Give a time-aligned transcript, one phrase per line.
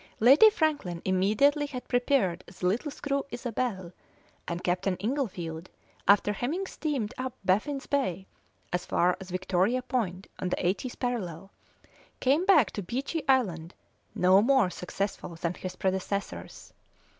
[0.19, 3.91] Lady Franklin immediately had prepared the little screw Isabelle,
[4.47, 5.67] and Captain Inglefield,
[6.07, 8.25] after having steamed up Baffin's Bay
[8.73, 11.51] as far as Victoria Point on the eightieth parallel,
[12.19, 13.75] came back to Beechey Island
[14.15, 16.73] no more successful than his predecessors.